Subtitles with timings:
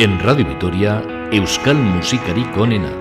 [0.00, 2.92] En Radio Vitoria, Euskal Musikarik onena.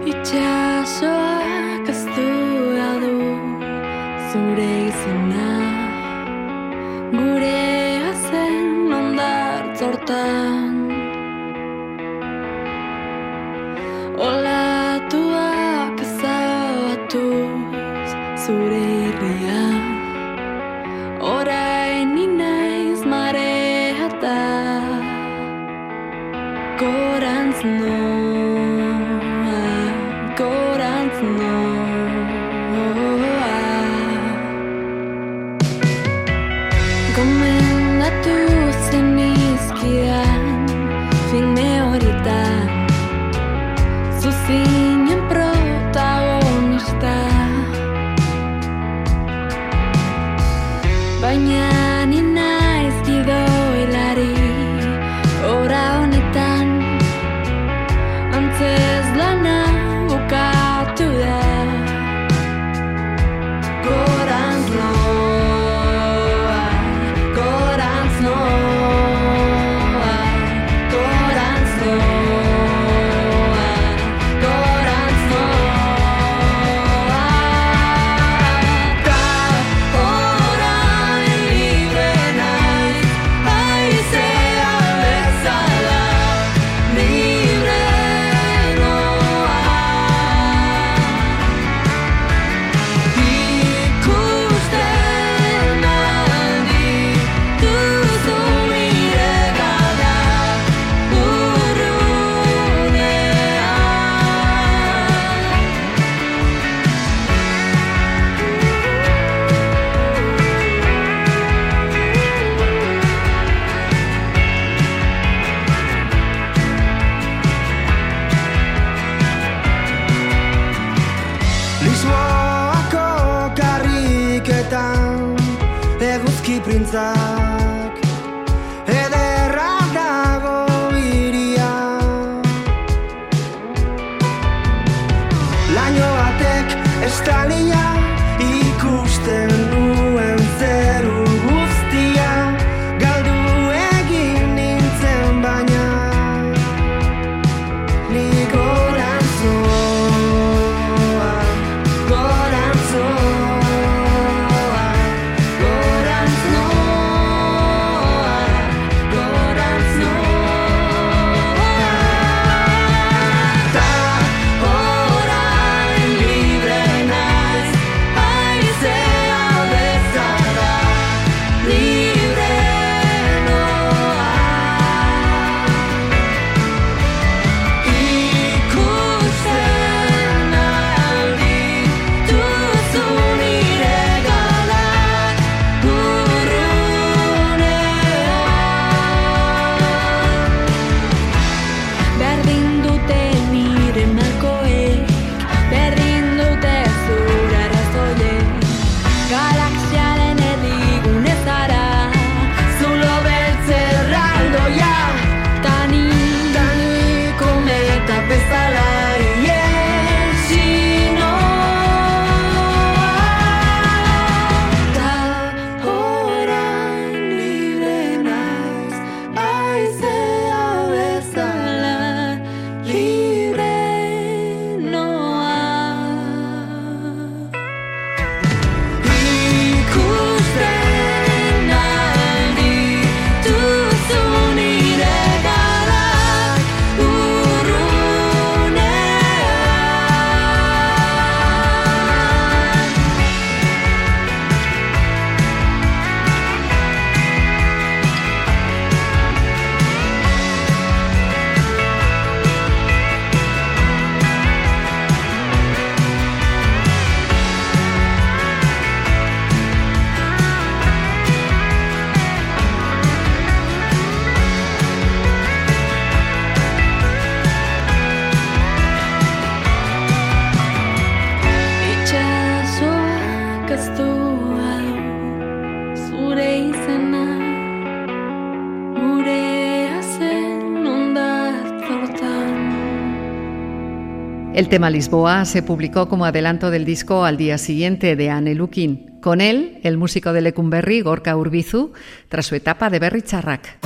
[284.58, 289.20] El tema Lisboa se publicó como adelanto del disco al día siguiente de Anne Lukin.
[289.22, 291.92] Con él, el músico de Lecumberri, Gorka Urbizu,
[292.28, 293.78] tras su etapa de Berry Charrac.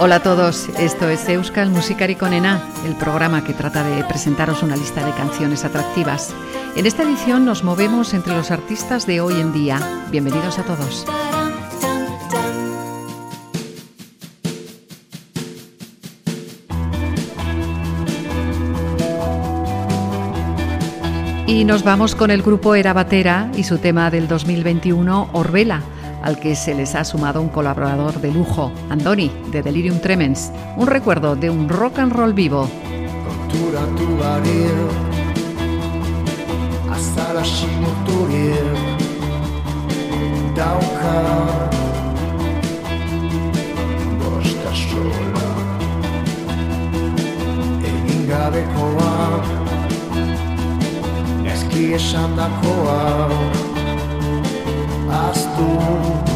[0.00, 4.76] Hola a todos, esto es Euskal Musikari Konena, el programa que trata de presentaros una
[4.76, 6.34] lista de canciones atractivas.
[6.76, 10.06] En esta edición nos movemos entre los artistas de hoy en día.
[10.10, 11.04] Bienvenidos a todos.
[21.52, 25.82] Y nos vamos con el grupo Era Batera y su tema del 2021, Orbela,
[26.22, 30.86] al que se les ha sumado un colaborador de lujo, Andoni, de Delirium Tremens, un
[30.86, 32.70] recuerdo de un rock and roll vivo.
[51.72, 53.32] Eskiesan dakoa
[55.08, 56.31] Aztu Aztu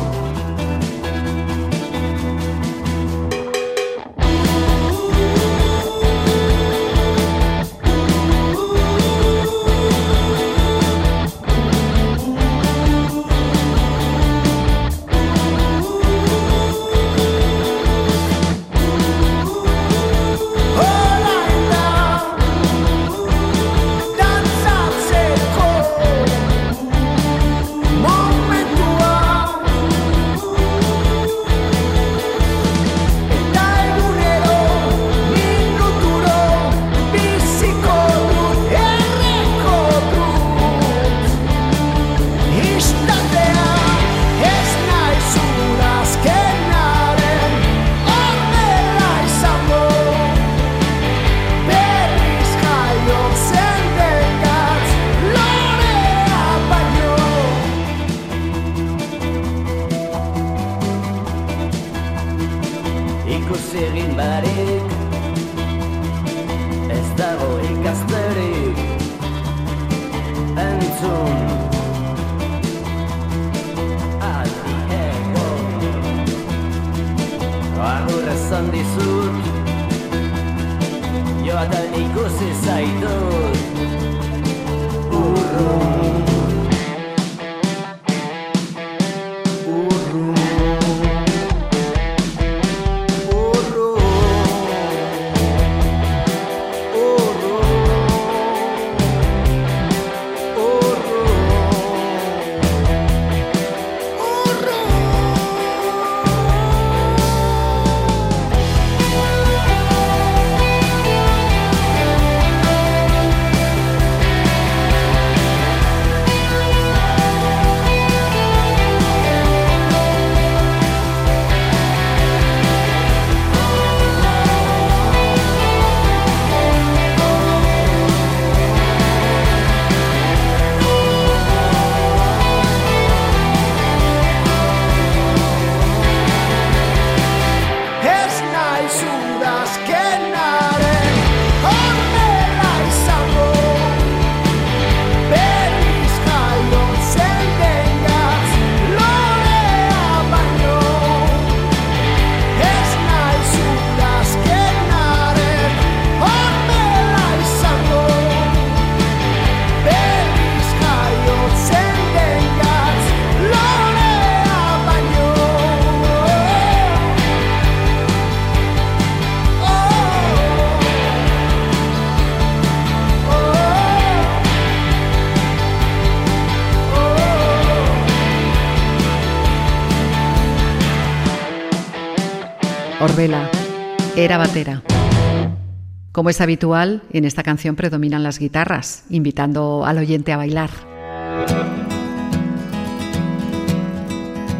[186.26, 190.70] Como es habitual, en esta canción predominan las guitarras, invitando al oyente a bailar.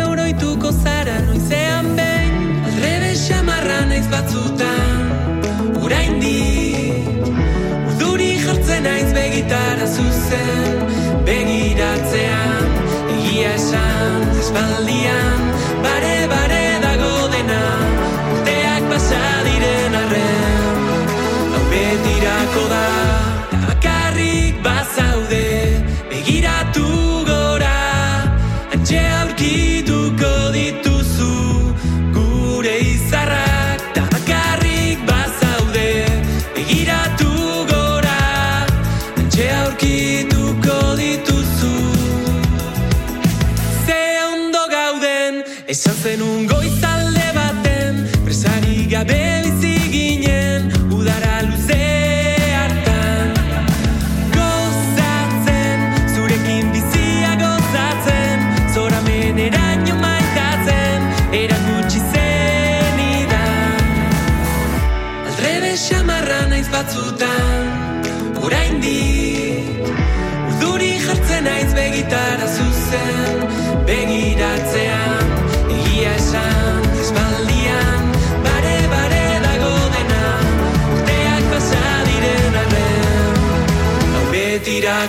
[22.55, 22.94] こだ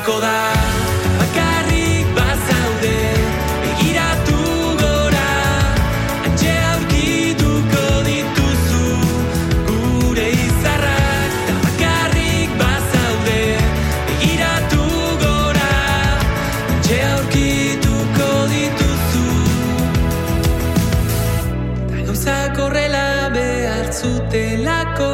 [0.05, 0.53] izango da.
[1.19, 2.97] Bakarrik bazaude
[3.61, 4.37] begiratu
[4.81, 5.31] gora.
[6.27, 8.85] Atxe aurkituko dituzu
[9.67, 11.31] gure izarrak.
[11.41, 13.41] Eta bakarrik bazaude
[14.07, 14.83] begiratu
[15.23, 15.73] gora.
[16.77, 19.27] Atxe aurkituko dituzu.
[21.87, 25.13] Eta gauzak horrela behar zutelako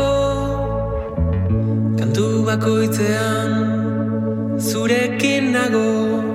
[2.00, 3.81] kantu bakoitzean
[4.91, 6.31] zurekin nago.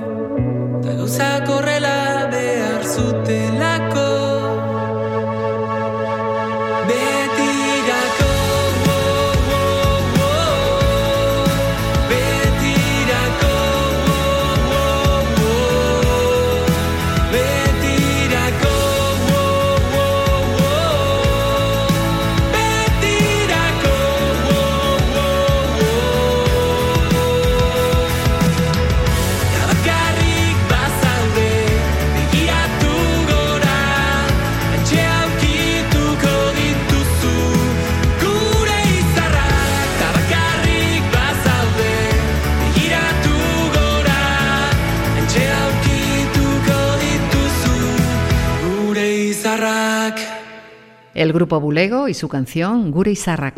[51.17, 53.57] el grupo Bulego y su canción Gure Izarrak.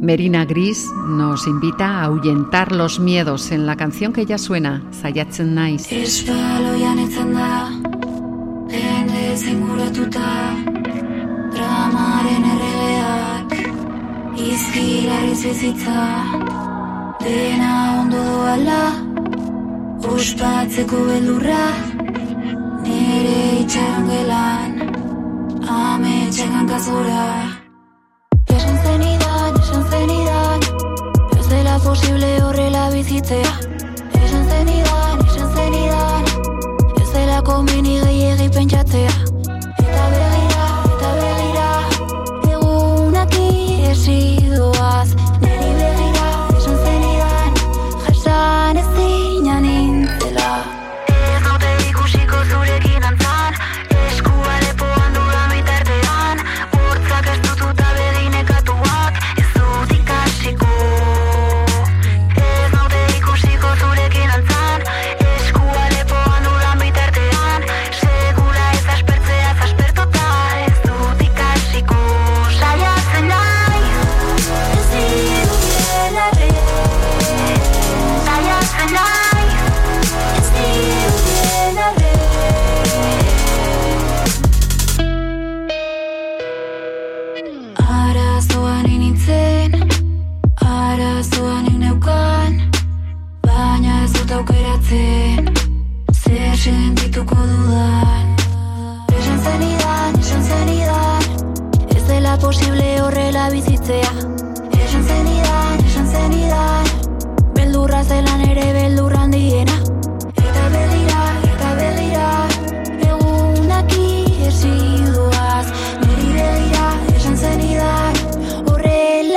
[0.00, 5.54] Merina Gris nos invita a ahuyentar los miedos en la canción que ya suena, Saiatzen
[5.54, 5.90] naiz.
[5.90, 7.70] Espaloian etzen da,
[8.68, 10.30] lehen guratuta,
[11.54, 13.56] dramaren erregeak,
[14.38, 16.02] izkilariz bizitza,
[17.22, 18.82] dena ondo doala,
[20.02, 22.01] ospatzeko beldurra,
[23.12, 24.70] nire itxaron gelan
[25.78, 27.24] Ame txekan kazura
[28.56, 30.10] Esan zen idan, esan zen
[31.38, 33.52] Ez dela posible horrela bizitzea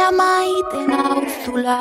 [0.08, 1.80] Amaite nauzula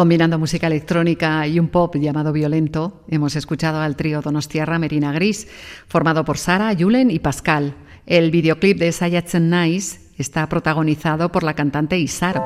[0.00, 5.46] Combinando música electrónica y un pop llamado violento, hemos escuchado al trío Donostiarra Merina Gris,
[5.88, 7.74] formado por Sara, Julen y Pascal.
[8.06, 12.42] El videoclip de Sayatzen Nice está protagonizado por la cantante Isaro.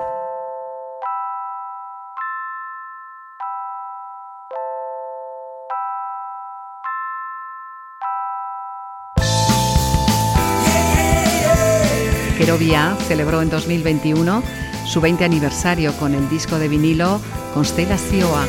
[12.36, 14.42] Kerovia celebró en 2021
[14.86, 17.20] su 20 aniversario con el disco de vinilo
[17.54, 18.44] Constelazioa.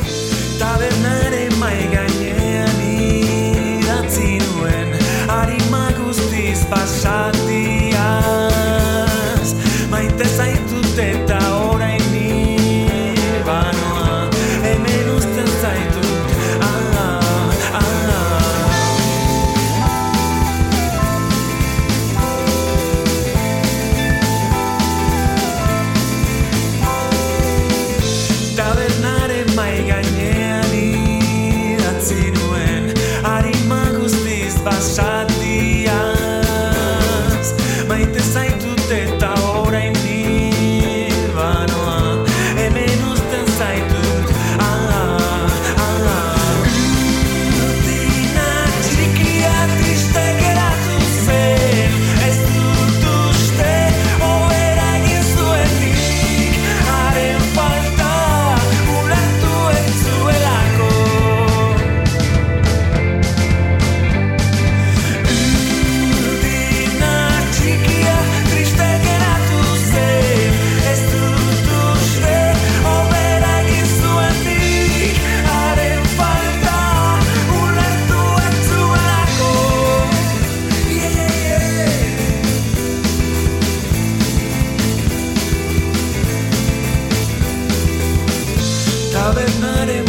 [0.58, 4.98] Tabernaren mai gainean idatzi nuen
[5.30, 7.35] Arima guztiz pasatiaz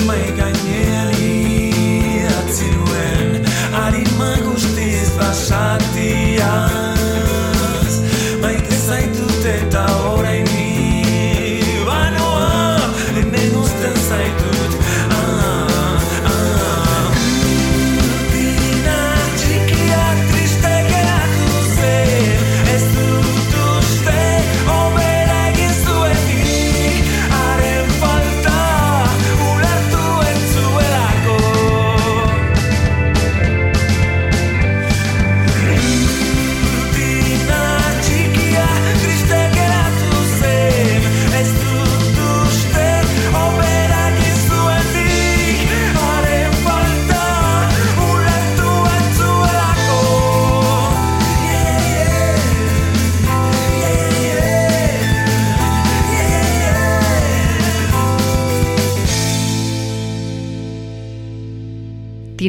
[0.08, 0.77] 没概念。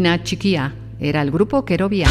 [0.08, 2.08] Tina Chiquia era el grupo Kerovia.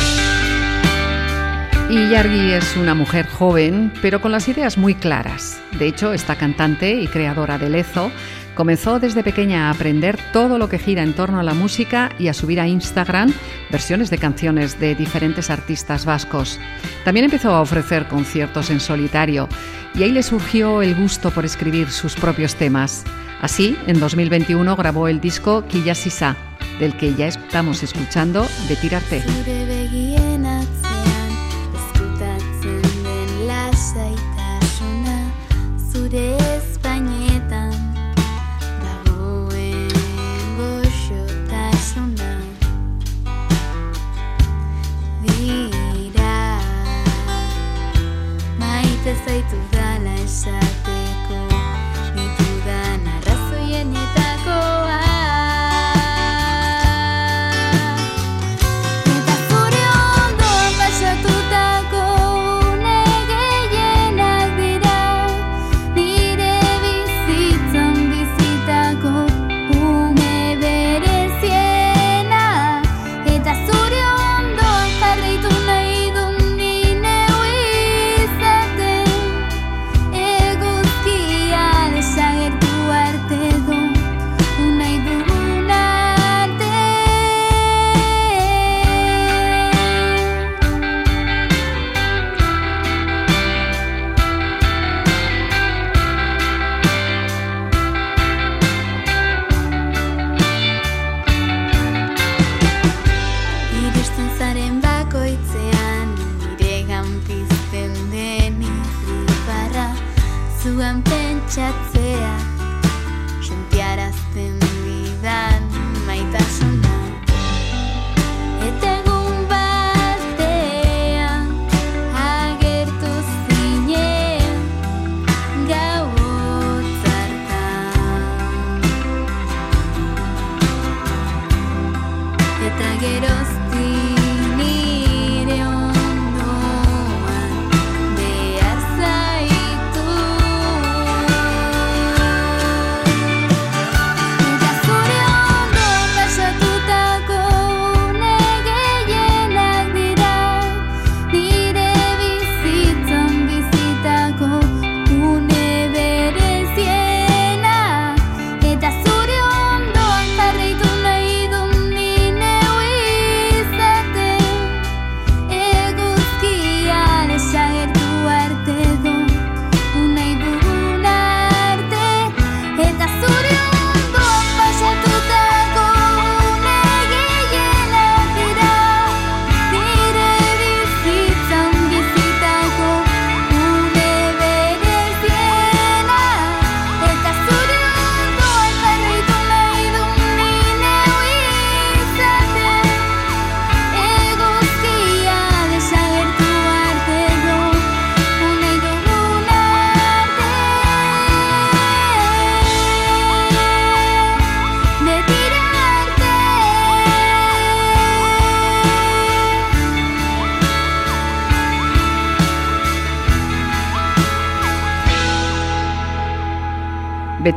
[1.89, 5.59] Y Yargi es una mujer joven, pero con las ideas muy claras.
[5.79, 8.11] De hecho, esta cantante y creadora de Lezo
[8.53, 12.27] comenzó desde pequeña a aprender todo lo que gira en torno a la música y
[12.27, 13.33] a subir a Instagram
[13.71, 16.59] versiones de canciones de diferentes artistas vascos.
[17.03, 19.49] También empezó a ofrecer conciertos en solitario
[19.95, 23.05] y ahí le surgió el gusto por escribir sus propios temas.
[23.41, 26.35] Así, en 2021 grabó el disco Quilla Sisa,
[26.79, 29.23] del que ya estamos escuchando de Tirarte.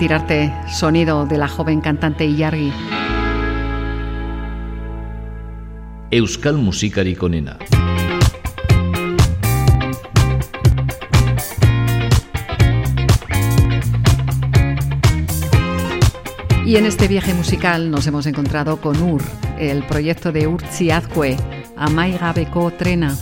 [0.00, 2.72] Betirarte, sonido de la joven cantante Ilargi.
[6.10, 7.58] Euskal musikarik onena.
[16.64, 19.20] Y en este viaje musical nos hemos encontrado con UR,
[19.58, 21.36] el proyecto de Urtzi Azcue,
[21.76, 23.14] Amai Gabeko Trena.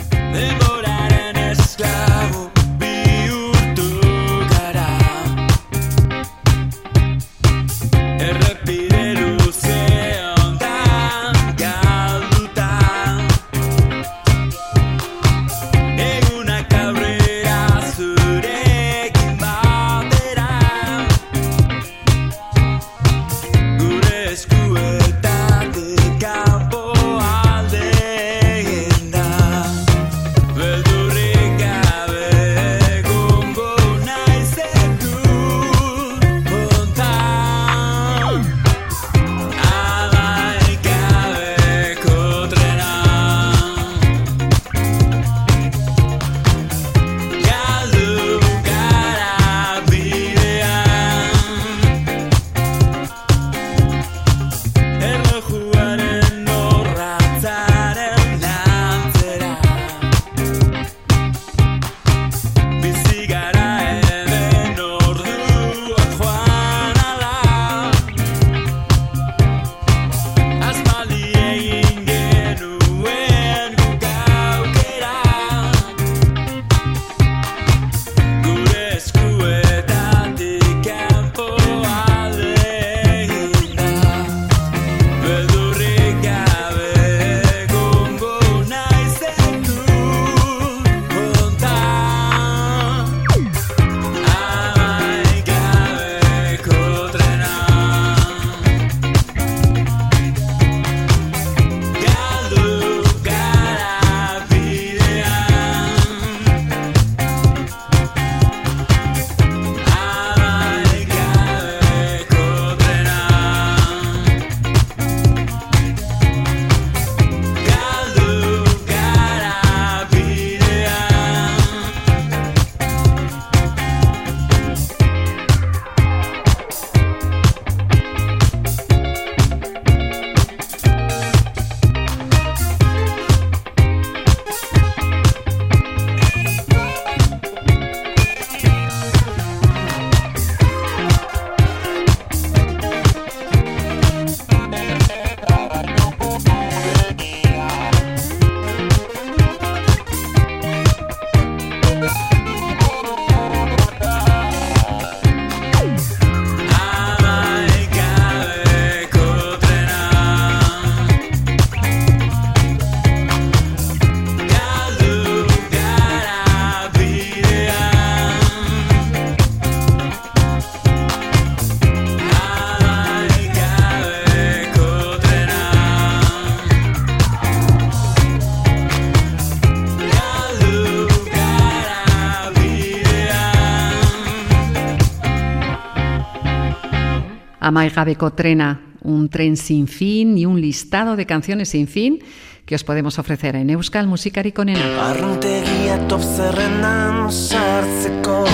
[187.59, 192.19] Amai Gabeko Trena, un tren sin fin y un listado de canciones sin fin
[192.65, 195.09] que os podemos ofrecer en Euskal Musikarik onena.
[195.09, 198.45] Arruntegia top zerrendan sartzeko.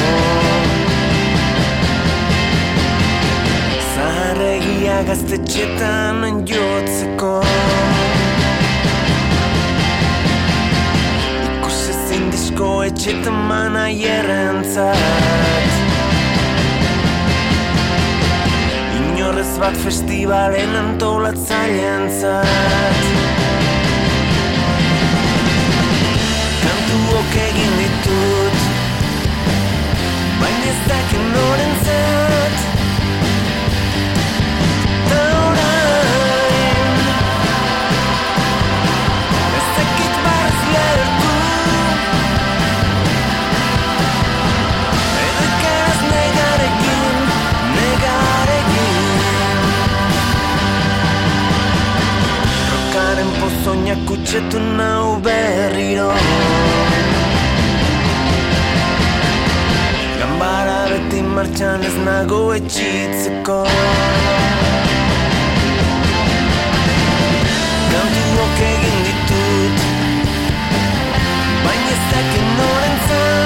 [3.95, 7.43] Zaharregia gaztetxetan jotzeko
[11.45, 15.84] Ikusezin disko etxetan mana jerrentzat
[19.59, 23.03] bat festivalen antolatzaien zat
[26.63, 28.57] Kantu ok egin ditut
[30.41, 32.74] Baina ez dakin noren zat
[54.07, 56.11] kutsetu nau berriro.
[60.19, 63.59] Gambara beti martxan ez nago etxitzeko
[67.91, 69.75] Kantuok egin ditut
[71.63, 73.44] Baina ez dakit norentzat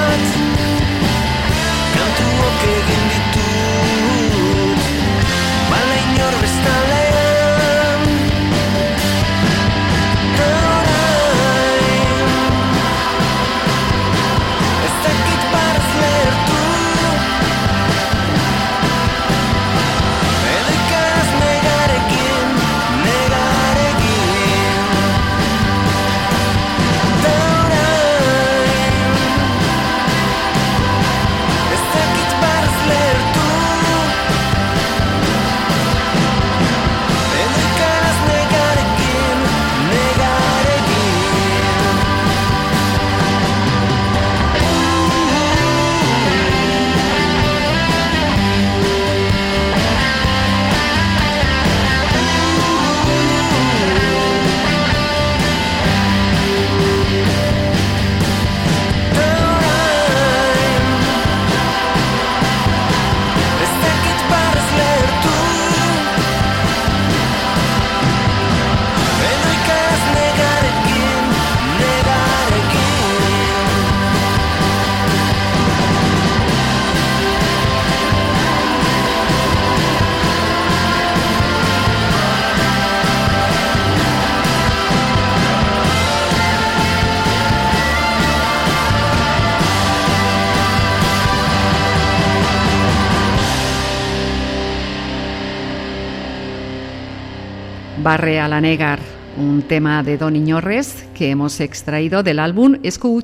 [98.10, 98.98] Barre a la Negar,
[99.36, 103.22] un tema de Don Iñorres que hemos extraído del álbum Esku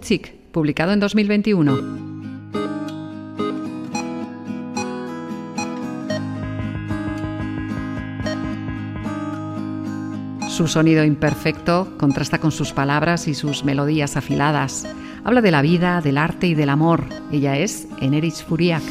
[0.53, 1.77] publicado en 2021.
[10.49, 14.87] Su sonido imperfecto contrasta con sus palabras y sus melodías afiladas.
[15.25, 17.07] Habla de la vida, del arte y del amor.
[17.33, 18.85] Ella es Eneritz Furiak.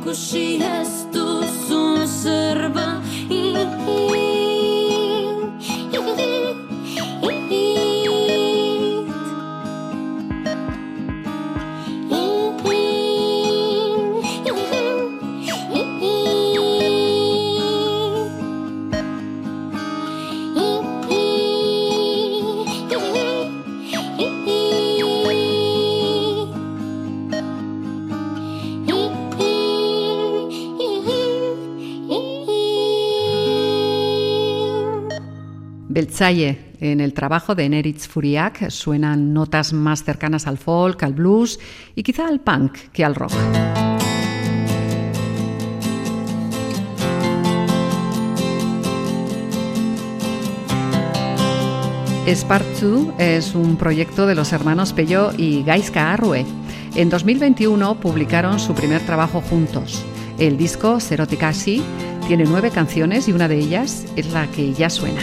[0.00, 2.86] Ikusi ez duzun zerba
[36.22, 41.58] En el trabajo de Neritz Furiak suenan notas más cercanas al folk, al blues
[41.94, 43.32] y quizá al punk que al rock.
[52.26, 56.44] Spartzu es un proyecto de los hermanos Pello y Gaizka Arrue.
[56.96, 60.04] En 2021 publicaron su primer trabajo juntos.
[60.38, 61.82] El disco Serotikasi
[62.26, 65.22] tiene nueve canciones y una de ellas es la que ya suena.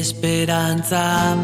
[0.00, 1.36] Esperantza.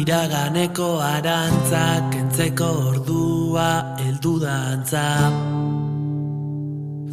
[0.00, 3.66] Iraganeko arantzak kentzeko ordua
[4.00, 5.04] heldu dantza.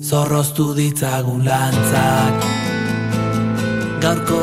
[0.10, 2.48] Zorroztu ditzagun lantzak.
[4.06, 4.40] Gaurko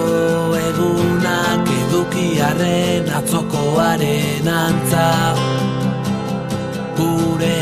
[0.60, 5.08] egunak edukiarren atzokoaren antza.
[7.00, 7.57] Gure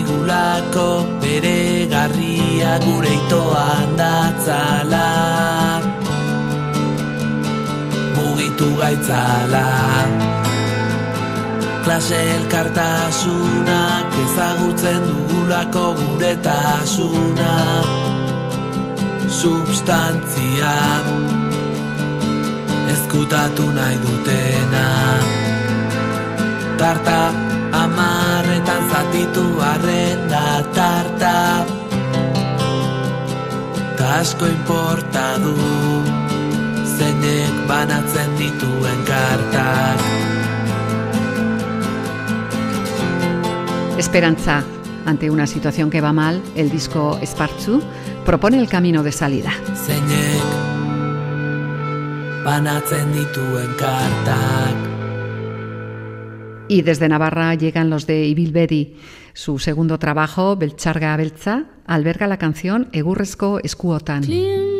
[0.00, 5.08] badakigulako bere garria gure itoan datzala.
[8.16, 9.66] Mugitu gaitzala.
[11.84, 17.82] Klase elkartasunak ezagutzen dugulako gure tasuna
[19.28, 20.74] Substantzia.
[22.92, 24.86] Ezkutatu nahi dutena.
[26.76, 31.34] Tarta Amarretan zatitu arren da tarta
[33.98, 35.54] Ta asko importa du
[36.96, 40.00] Zeinek banatzen dituen kartak
[43.98, 44.64] Esperanza.
[45.04, 47.82] Ante una situación que va mal, el disco Spartzu
[48.24, 49.52] propone el camino de salida.
[49.86, 50.42] Zeinek
[52.44, 54.89] banatzen dituen kartak
[56.70, 58.94] Y desde Navarra llegan los de Ibilbedi.
[59.32, 64.22] Su segundo trabajo, Belcharga Beltza, alberga la canción Egurrezko Eskuotan.
[64.22, 64.79] Klinten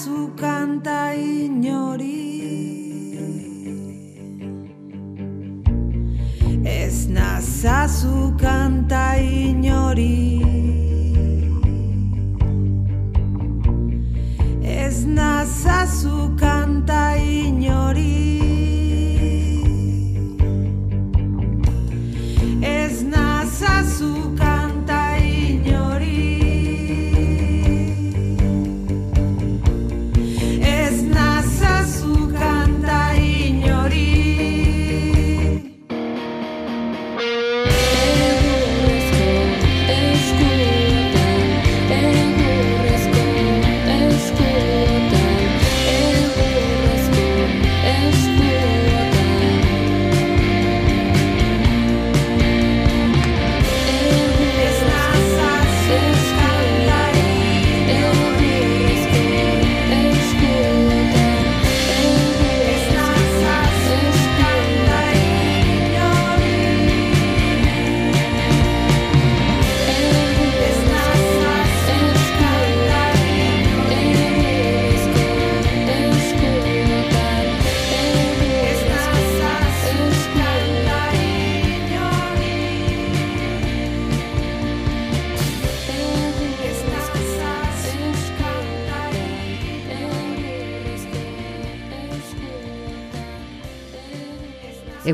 [0.00, 0.59] azúcar.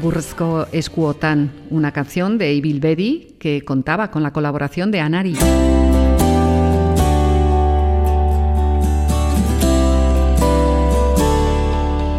[0.06, 5.34] Burrezko Escuotán, una canción de Evil Betty que contaba con la colaboración de Anari.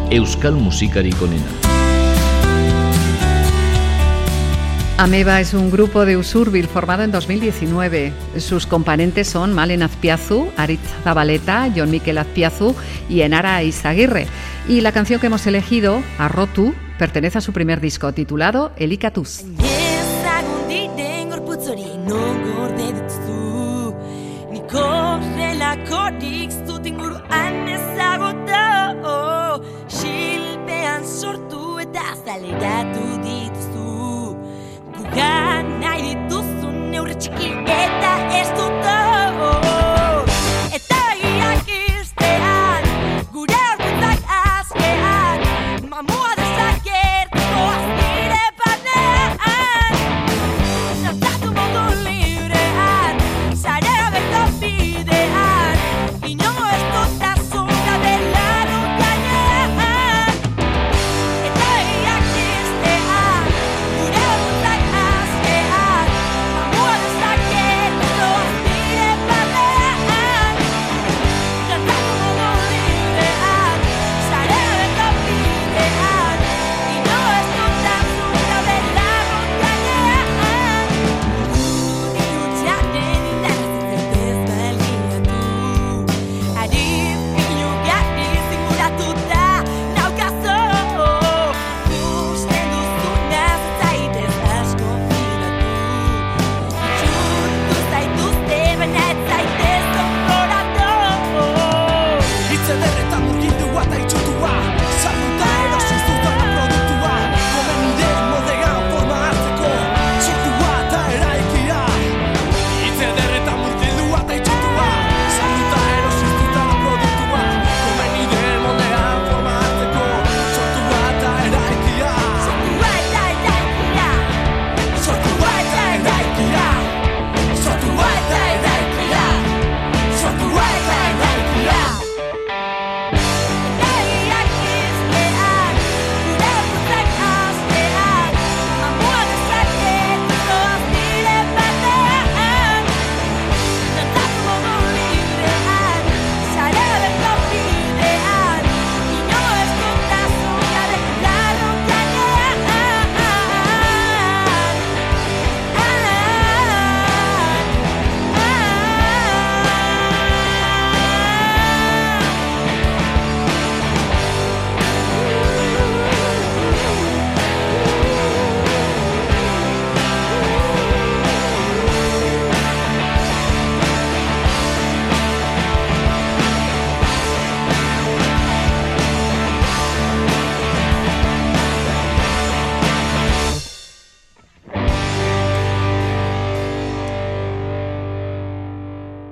[0.10, 1.46] Euskal Musikarik onena.
[4.98, 8.12] Ameba es un grupo de Usurbil formado en 2019.
[8.40, 12.76] Sus componentes son Malen Azpiazu, Aritz Zabaleta, John Miquel Azpiazu
[13.08, 14.28] y Enara Izaguirre.
[14.68, 19.44] Y la canción que hemos elegido, Arrotu, Pertenece a su primer disco titulado Elikatuz.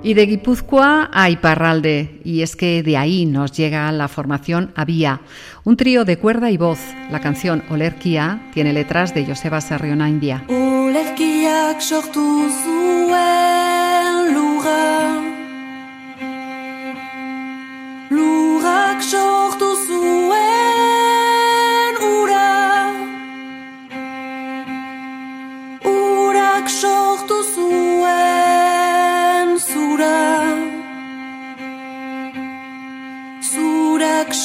[0.06, 5.20] Y de Guipúzcoa a Iparralde, y es que de ahí nos llega la formación Avía,
[5.64, 6.78] un trío de cuerda y voz.
[7.10, 10.44] La canción Olerkia tiene letras de Joseba Sarriona India.
[10.48, 15.05] Olerkiak sortu zuen lura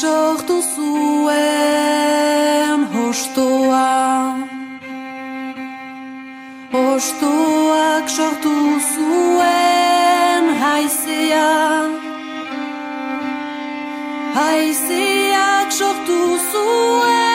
[0.01, 1.69] sortu zuen
[2.93, 4.35] hostoa.
[6.73, 8.55] Ostoak sortu
[8.93, 11.51] zuen haizea.
[14.37, 16.21] Haizeak sortu
[16.51, 17.30] zuen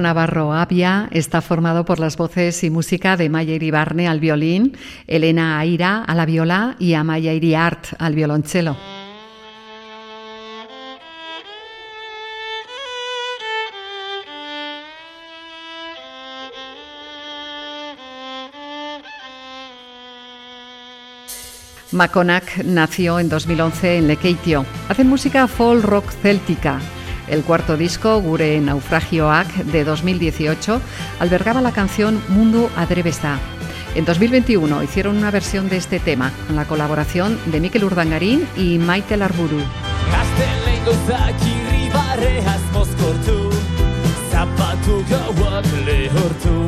[0.00, 4.76] Navarro Avia está formado por las voces y música de Maya Iribarne al violín,
[5.06, 8.76] Elena Aira a la viola y Amaya Iriart al violonchelo.
[21.90, 24.66] Maconac nació en 2011 en Lekeitio.
[24.88, 26.80] Hacen música folk rock céltica.
[27.30, 30.80] El cuarto disco, Gure Naufragioak, de 2018,
[31.20, 33.38] albergaba la canción Mundo Adrebesta.
[33.94, 38.78] En 2021 hicieron una versión de este tema con la colaboración de Mikel Urdangarín y
[45.84, 46.66] lehortu.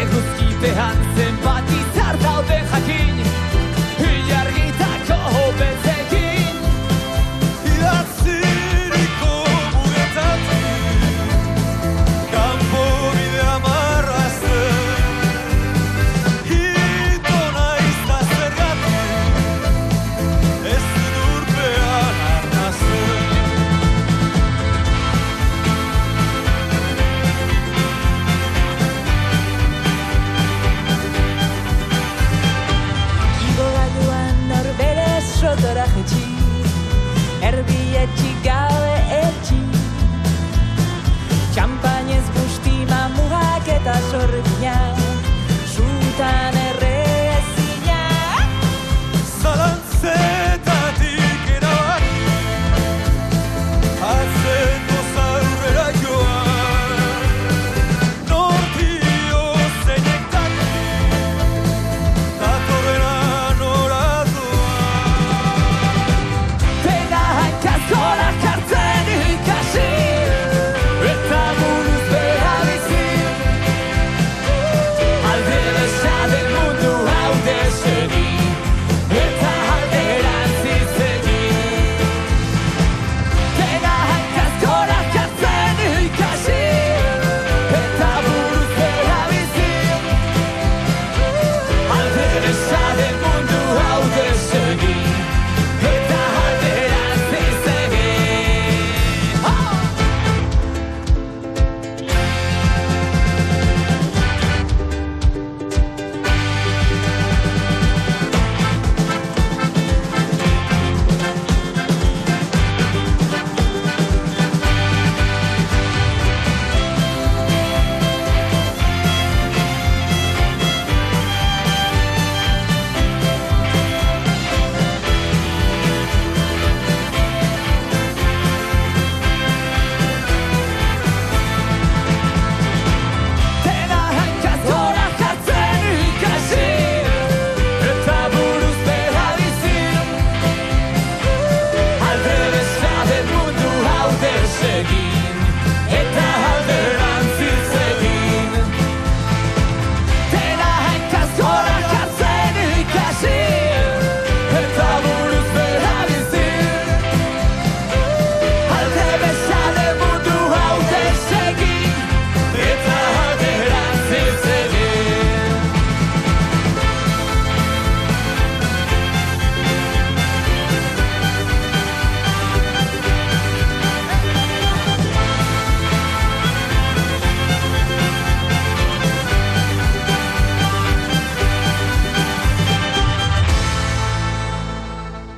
[0.00, 1.03] Eguzkipean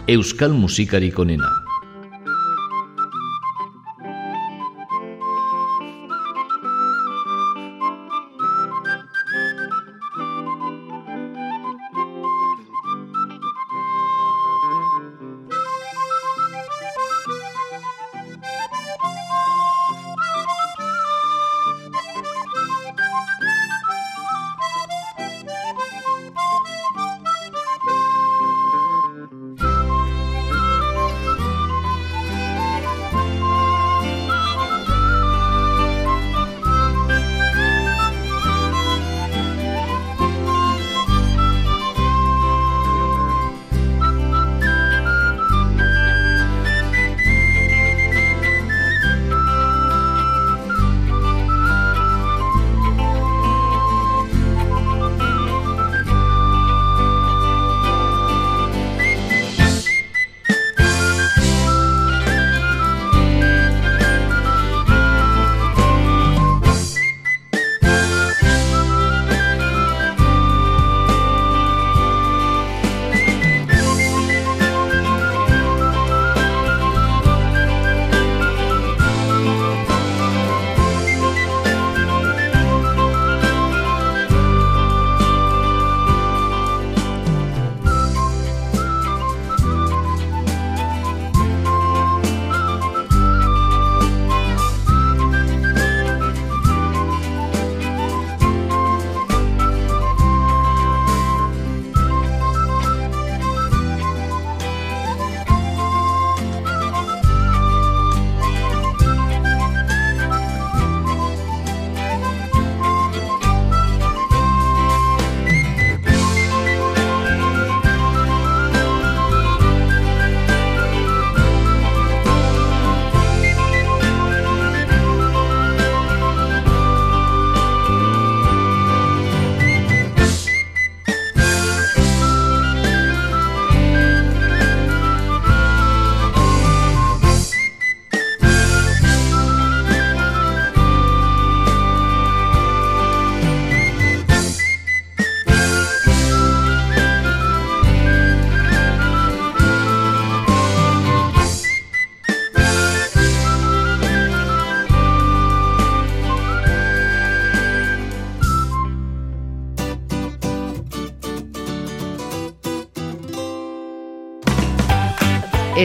[0.09, 1.66] Euskal musikarik onena.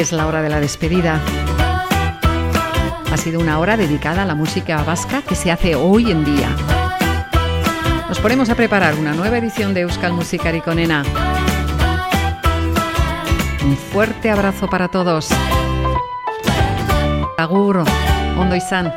[0.02, 1.22] Es la hora de la despedida.
[3.12, 6.50] Ha sido una hora dedicada a la música vasca que se hace hoy en día.
[8.10, 10.80] Nos ponemos a preparar una nueva edición de Euskal Musikari con.
[10.80, 11.06] Un
[13.92, 15.30] fuerte abrazo para todos.
[17.38, 17.84] Agur,
[18.40, 18.92] ondo izan.